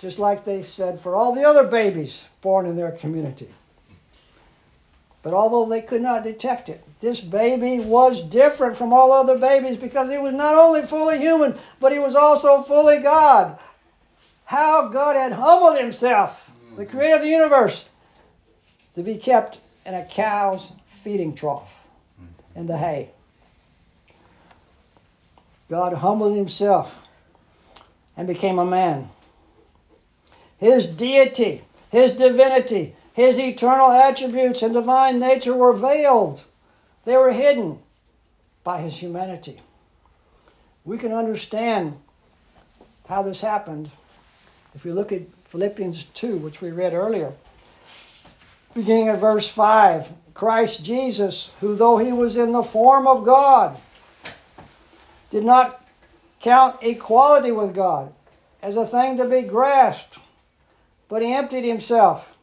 [0.00, 3.48] just like they said for all the other babies born in their community.
[5.22, 9.76] But although they could not detect it, this baby was different from all other babies
[9.76, 13.58] because he was not only fully human, but he was also fully God.
[14.46, 17.84] How God had humbled himself, the creator of the universe,
[18.94, 21.86] to be kept in a cow's feeding trough
[22.56, 23.10] in the hay.
[25.68, 27.06] God humbled himself
[28.16, 29.10] and became a man
[30.56, 36.44] his deity, his divinity, his eternal attributes and divine nature were veiled.
[37.06, 37.78] They were hidden
[38.62, 39.60] by his humanity.
[40.84, 41.98] We can understand
[43.08, 43.90] how this happened
[44.74, 47.32] if we look at Philippians 2, which we read earlier.
[48.74, 53.76] Beginning at verse 5 Christ Jesus, who though he was in the form of God,
[55.30, 55.84] did not
[56.40, 58.12] count equality with God
[58.62, 60.18] as a thing to be grasped
[61.10, 62.38] but he emptied himself,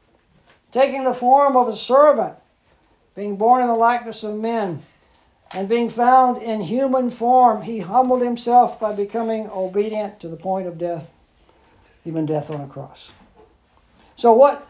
[0.71, 2.35] taking the form of a servant,
[3.15, 4.83] being born in the likeness of men,
[5.53, 10.67] and being found in human form, he humbled himself by becoming obedient to the point
[10.67, 11.09] of death,
[12.07, 13.11] even death on a cross.
[14.15, 14.65] So, what,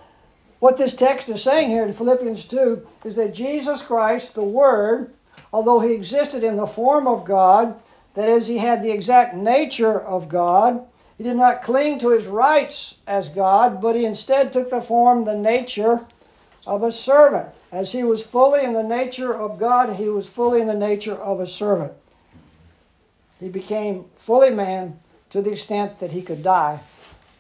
[0.59, 5.13] what this text is saying here in Philippians 2 is that Jesus Christ, the Word,
[5.53, 7.79] although he existed in the form of God,
[8.15, 10.83] that is, he had the exact nature of God,
[11.17, 15.25] he did not cling to his rights as God, but he instead took the form,
[15.25, 16.05] the nature
[16.65, 17.49] of a servant.
[17.71, 21.15] As he was fully in the nature of God, he was fully in the nature
[21.15, 21.93] of a servant.
[23.39, 26.81] He became fully man to the extent that he could die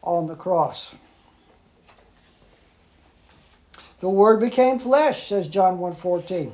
[0.07, 0.95] on the cross.
[3.99, 6.53] The word became flesh, says John 1:14.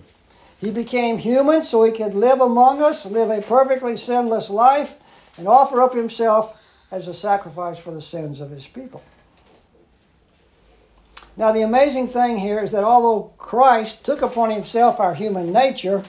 [0.59, 4.95] He became human so he could live among us, live a perfectly sinless life,
[5.37, 6.55] and offer up himself
[6.89, 9.01] as a sacrifice for the sins of his people.
[11.35, 16.03] Now, the amazing thing here is that although Christ took upon himself our human nature,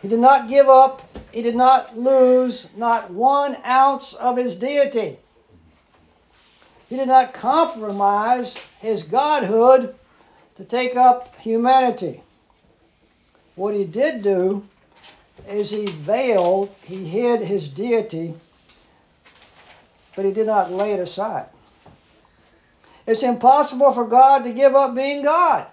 [0.00, 5.18] he did not give up, he did not lose not one ounce of his deity.
[6.88, 9.94] He did not compromise his godhood
[10.56, 12.22] to take up humanity.
[13.54, 14.66] What he did do
[15.48, 18.34] is he veiled, he hid his deity
[20.18, 21.46] but he did not lay it aside.
[23.06, 25.64] It's impossible for God to give up being God.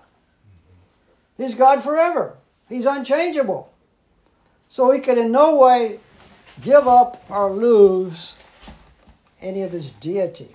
[1.35, 2.37] He's God forever.
[2.69, 3.73] He's unchangeable.
[4.67, 5.99] So he could in no way
[6.61, 8.35] give up or lose
[9.41, 10.54] any of his deity.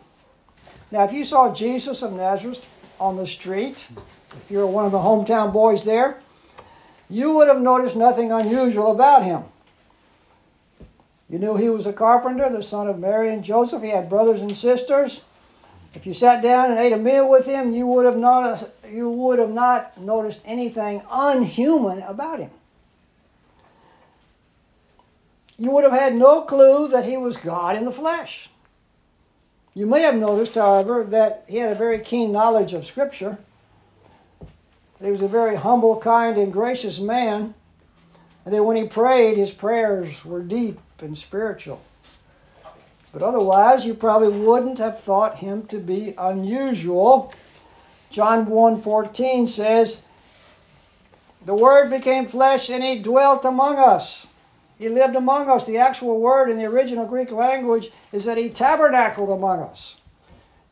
[0.91, 2.69] Now, if you saw Jesus of Nazareth
[2.99, 3.89] on the street,
[4.33, 6.21] if you're one of the hometown boys there,
[7.09, 9.45] you would have noticed nothing unusual about him.
[11.29, 13.83] You knew he was a carpenter, the son of Mary and Joseph.
[13.83, 15.23] He had brothers and sisters.
[15.95, 19.11] If you sat down and ate a meal with him, you would have not, you
[19.11, 22.51] would have not noticed anything unhuman about him.
[25.61, 28.49] you would have had no clue that he was God in the flesh.
[29.75, 33.39] You may have noticed, however, that he had a very keen knowledge of Scripture.
[35.03, 37.55] He was a very humble, kind, and gracious man.
[38.45, 41.81] And that when he prayed, his prayers were deep and spiritual.
[43.13, 47.33] But otherwise, you probably wouldn't have thought him to be unusual.
[48.09, 50.03] John 1:14 says,
[51.45, 54.27] "The word became flesh and he dwelt among us."
[54.81, 55.67] He lived among us.
[55.67, 59.99] The actual word in the original Greek language is that he tabernacled among us.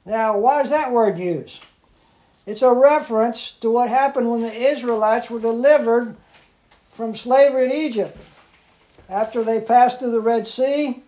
[0.06, 1.66] Now, why is that word used?
[2.46, 6.16] It's a reference to what happened when the Israelites were delivered
[6.94, 8.16] from slavery in Egypt.
[9.10, 11.02] After they passed through the Red Sea,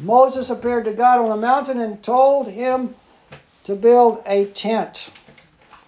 [0.00, 2.96] Moses appeared to God on the mountain and told him
[3.62, 5.10] to build a tent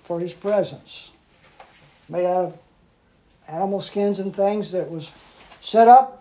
[0.05, 1.11] for his presence,
[2.09, 2.59] made out of
[3.49, 5.11] animal skins and things that was
[5.61, 6.16] set up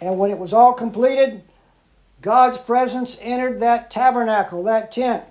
[0.00, 1.42] and when it was all completed,
[2.22, 5.24] God's presence entered that tabernacle, that tent.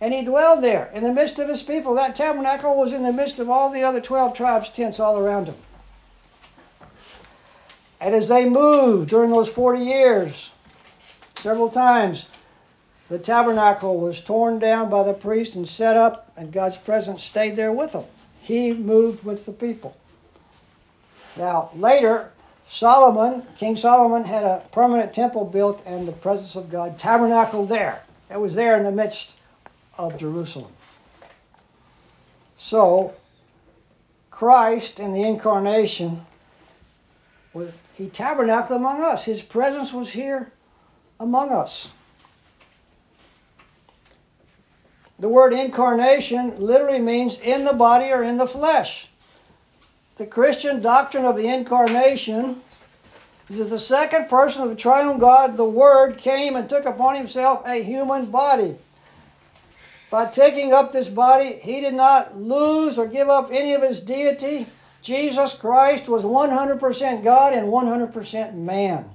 [0.00, 1.94] And he dwelled there in the midst of his people.
[1.94, 5.48] That tabernacle was in the midst of all the other 12 tribes' tents all around
[5.48, 5.56] him.
[8.00, 10.50] And as they moved during those 40 years,
[11.36, 12.26] several times,
[13.08, 17.56] the tabernacle was torn down by the priest and set up, and God's presence stayed
[17.56, 18.04] there with them.
[18.40, 19.96] He moved with the people.
[21.36, 22.30] Now, later,
[22.68, 28.02] Solomon, King Solomon, had a permanent temple built and the presence of God tabernacled there.
[28.30, 29.34] It was there in the midst
[29.96, 30.72] of Jerusalem.
[32.58, 33.14] So,
[34.30, 36.26] Christ in the incarnation,
[37.54, 39.24] was, he tabernacled among us.
[39.24, 40.52] His presence was here
[41.18, 41.88] among us.
[45.18, 49.07] The word incarnation literally means in the body or in the flesh.
[50.18, 52.60] The Christian doctrine of the incarnation
[53.48, 57.14] is that the second person of the triune God, the Word, came and took upon
[57.14, 58.74] himself a human body.
[60.10, 64.00] By taking up this body, he did not lose or give up any of his
[64.00, 64.66] deity.
[65.02, 69.10] Jesus Christ was 100% God and 100% man.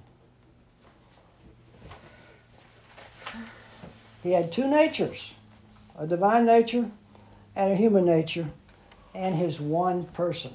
[4.22, 5.36] He had two natures
[6.00, 6.90] a divine nature
[7.58, 8.48] and a human nature,
[9.14, 10.54] and his one person.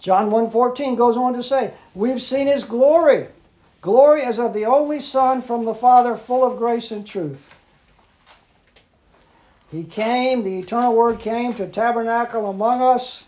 [0.00, 3.28] John 1:14 goes on to say, "We've seen his glory,
[3.82, 7.50] glory as of the only son from the Father, full of grace and truth."
[9.70, 13.24] He came, the eternal word came to tabernacle among us,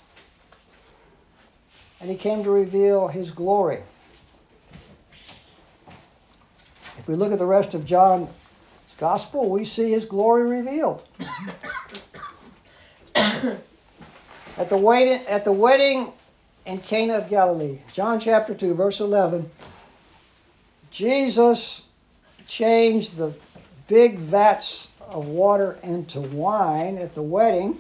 [2.00, 3.84] and he came to reveal his glory.
[6.98, 8.28] If we look at the rest of John's
[8.98, 11.06] gospel, we see his glory revealed.
[13.14, 13.60] at
[14.68, 16.12] the wedding, at the wedding
[16.64, 17.78] in Cana of Galilee.
[17.92, 19.50] John chapter 2, verse 11.
[20.90, 21.84] Jesus
[22.46, 23.32] changed the
[23.88, 27.78] big vats of water into wine at the wedding.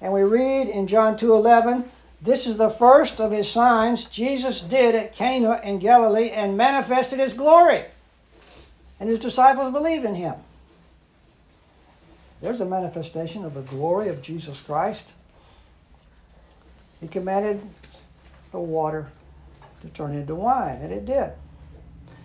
[0.00, 1.84] And we read in John 2:11,
[2.22, 7.18] this is the first of his signs Jesus did at Cana in Galilee and manifested
[7.18, 7.84] his glory.
[8.98, 10.34] And his disciples believed in him.
[12.42, 15.04] There's a manifestation of the glory of Jesus Christ.
[17.00, 17.62] He commanded
[18.52, 19.10] the water
[19.82, 21.32] to turn into wine, and it did.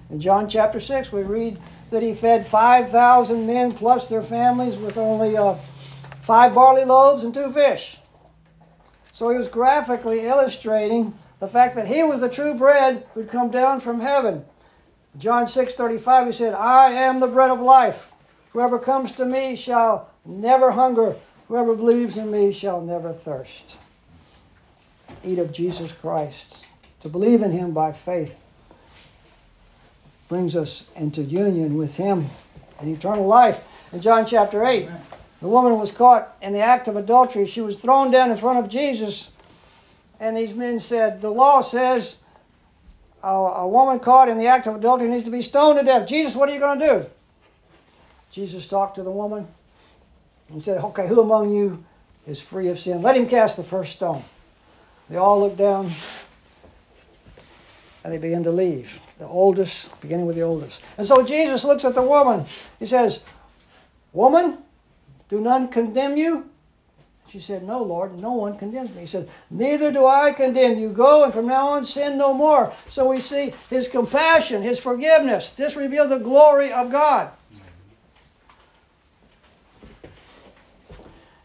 [0.10, 1.60] In John chapter 6, we read
[1.90, 5.56] that he fed 5,000 men plus their families with only uh,
[6.22, 7.98] five barley loaves and two fish.
[9.14, 13.50] So he was graphically illustrating the fact that he was the true bread who'd come
[13.50, 14.46] down from heaven.
[15.18, 18.12] John 6:35 he said, "I am the bread of life.
[18.52, 21.16] Whoever comes to me shall never hunger.
[21.48, 23.78] Whoever believes in me shall never thirst."
[25.24, 26.66] Eat of Jesus Christ.
[27.02, 28.40] To believe in him by faith
[30.28, 32.30] brings us into union with him
[32.80, 33.64] and eternal life.
[33.94, 34.90] In John chapter 8,
[35.42, 37.46] the woman was caught in the act of adultery.
[37.46, 39.30] She was thrown down in front of Jesus,
[40.20, 42.18] and these men said, The law says
[43.24, 46.08] a, a woman caught in the act of adultery needs to be stoned to death.
[46.08, 47.06] Jesus, what are you going to do?
[48.32, 49.48] Jesus talked to the woman
[50.50, 51.84] and said, Okay, who among you
[52.28, 53.02] is free of sin?
[53.02, 54.24] Let him cast the first stone.
[55.10, 55.92] They all looked down
[58.04, 59.00] and they began to leave.
[59.18, 60.84] The oldest, beginning with the oldest.
[60.98, 62.46] And so Jesus looks at the woman.
[62.80, 63.22] He says,
[64.14, 64.60] Woman,
[65.30, 66.50] do none condemn you?
[67.28, 69.02] She said, No, Lord, no one condemns me.
[69.02, 70.90] He said, Neither do I condemn you.
[70.90, 72.74] Go and from now on sin no more.
[72.90, 75.50] So we see his compassion, his forgiveness.
[75.52, 77.32] This revealed the glory of God.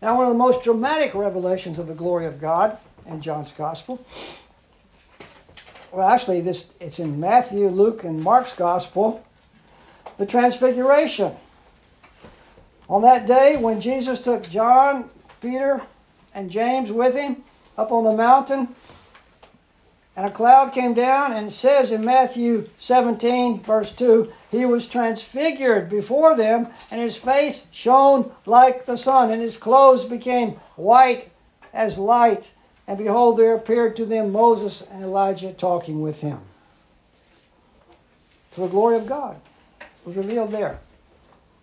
[0.03, 2.79] Now, one of the most dramatic revelations of the glory of God
[3.11, 4.05] in John's Gospel
[5.93, 9.25] well, actually, this it's in Matthew, Luke, and Mark's gospel,
[10.19, 11.35] the transfiguration.
[12.89, 15.81] On that day, when Jesus took John, Peter,
[16.33, 17.43] and James with him
[17.77, 18.75] up on the mountain,
[20.17, 25.89] and a cloud came down, and says in Matthew 17, verse 2, he was transfigured
[25.89, 31.31] before them, and his face shone like the sun, and his clothes became white
[31.73, 32.53] as light.
[32.91, 36.41] And behold, there appeared to them Moses and Elijah talking with him.
[38.51, 39.41] To the glory of God
[40.05, 40.81] was revealed there.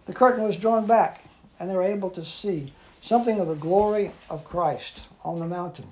[0.05, 1.25] The curtain was drawn back,
[1.59, 2.71] and they were able to see
[3.01, 5.91] something of the glory of Christ on the mountain.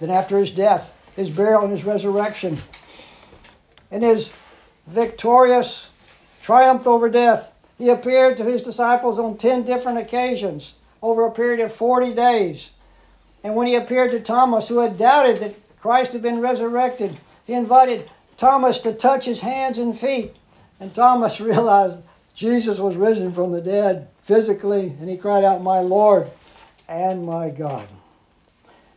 [0.00, 2.58] Then, after his death, his burial, and his resurrection,
[3.92, 4.32] in his
[4.88, 5.92] victorious
[6.42, 11.60] triumph over death, he appeared to his disciples on 10 different occasions over a period
[11.60, 12.70] of 40 days.
[13.46, 17.16] And when he appeared to Thomas, who had doubted that Christ had been resurrected,
[17.46, 20.34] he invited Thomas to touch his hands and feet.
[20.80, 22.02] And Thomas realized
[22.34, 26.26] Jesus was risen from the dead physically, and he cried out, My Lord
[26.88, 27.86] and my God.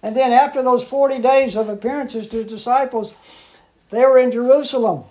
[0.01, 3.13] And then, after those 40 days of appearances to his disciples,
[3.91, 5.03] they were in Jerusalem.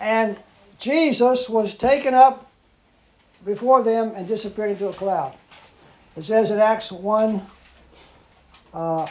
[0.00, 0.36] And
[0.80, 2.50] Jesus was taken up
[3.44, 5.36] before them and disappeared into a cloud.
[6.16, 7.44] It says in Acts 1
[8.72, 9.06] uh,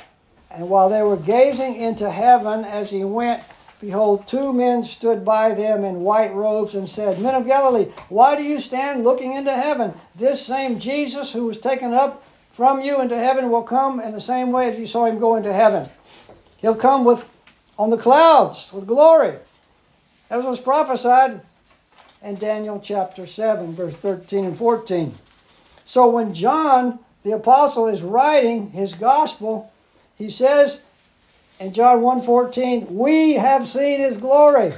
[0.52, 3.44] And while they were gazing into heaven as he went,
[3.82, 8.36] behold, two men stood by them in white robes and said, Men of Galilee, why
[8.36, 9.94] do you stand looking into heaven?
[10.16, 14.22] This same Jesus who was taken up from you into heaven will come in the
[14.22, 15.90] same way as you saw him go into heaven.
[16.58, 17.30] He'll come with
[17.78, 19.40] on the clouds with glory.
[20.30, 21.42] As was prophesied
[22.22, 25.18] in Daniel chapter 7, verse 13 and 14.
[25.86, 29.72] So when John the apostle is writing his gospel,
[30.18, 30.82] he says
[31.60, 34.74] in John 1:14, "We have seen his glory."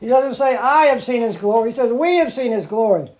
[0.00, 1.70] He doesn't say I have seen his glory.
[1.70, 3.10] He says we have seen his glory.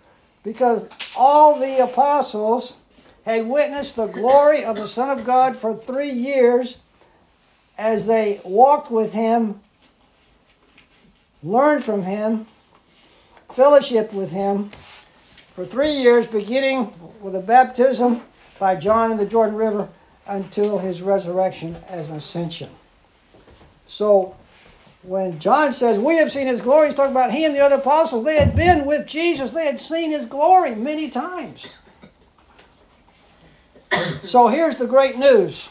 [0.42, 2.76] Because all the apostles
[3.26, 6.78] had witnessed the glory of the Son of God for 3 years
[7.76, 9.60] as they walked with him,
[11.42, 12.46] learned from him,
[13.50, 14.70] fellowshiped with him
[15.60, 16.90] for 3 years beginning
[17.20, 18.22] with the baptism
[18.58, 19.90] by John in the Jordan River
[20.26, 22.70] until his resurrection as an ascension.
[23.86, 24.34] So
[25.02, 27.76] when John says, We have seen his glory, he's talking about he and the other
[27.76, 28.24] apostles.
[28.24, 31.66] They had been with Jesus, they had seen his glory many times.
[34.22, 35.68] so here's the great news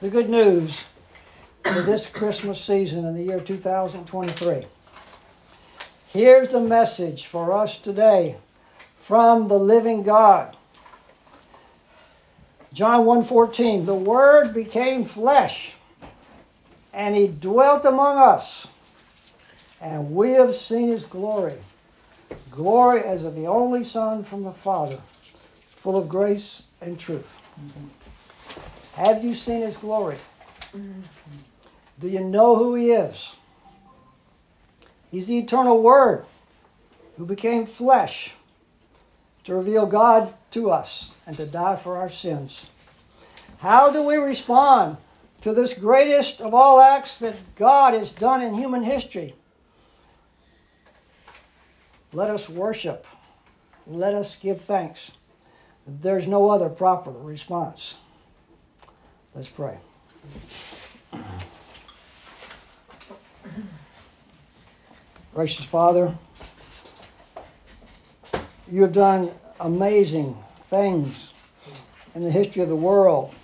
[0.00, 0.84] the good news
[1.62, 4.66] for this Christmas season in the year 2023.
[6.08, 8.36] Here's the message for us today
[9.04, 10.56] from the living God.
[12.72, 15.74] John 1:14 The word became flesh
[16.90, 18.66] and he dwelt among us
[19.78, 21.58] and we have seen his glory
[22.50, 24.98] glory as of the only son from the father
[25.76, 29.02] full of grace and truth mm-hmm.
[29.02, 30.16] have you seen his glory
[30.72, 31.00] mm-hmm.
[32.00, 33.36] do you know who he is
[35.10, 36.24] he's the eternal word
[37.18, 38.34] who became flesh
[39.44, 42.66] to reveal God to us and to die for our sins.
[43.58, 44.96] How do we respond
[45.42, 49.34] to this greatest of all acts that God has done in human history?
[52.12, 53.06] Let us worship.
[53.86, 55.10] Let us give thanks.
[55.86, 57.96] There's no other proper response.
[59.34, 59.78] Let's pray.
[65.34, 66.16] Gracious Father,
[68.70, 71.32] you have done amazing things
[72.14, 73.34] in the history of the world.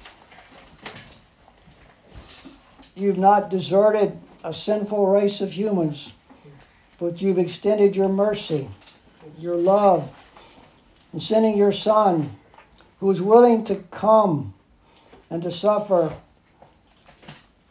[2.94, 6.12] You've not deserted a sinful race of humans,
[6.98, 8.68] but you've extended your mercy,
[9.38, 10.10] your love,
[11.12, 12.36] in sending your Son,
[13.00, 14.54] who is willing to come
[15.28, 16.14] and to suffer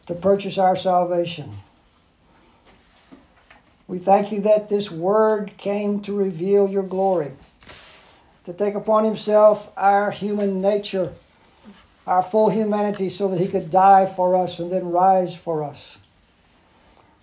[0.06, 1.58] to purchase our salvation.
[3.90, 7.32] We thank you that this word came to reveal your glory
[8.44, 11.12] to take upon himself our human nature,
[12.06, 15.98] our full humanity, so that he could die for us and then rise for us.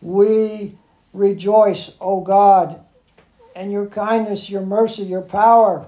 [0.02, 0.74] We
[1.14, 2.84] rejoice, O God,
[3.56, 5.88] in your kindness, your mercy, your power,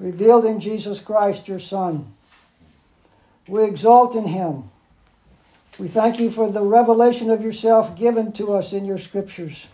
[0.00, 2.14] revealed in Jesus Christ, your Son.
[3.46, 4.70] We exalt in him.
[5.78, 9.66] We thank you for the revelation of yourself given to us in your scriptures.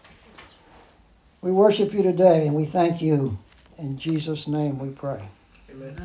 [1.43, 3.39] We worship you today and we thank you.
[3.77, 5.29] In Jesus' name we pray.
[5.71, 6.01] Amen.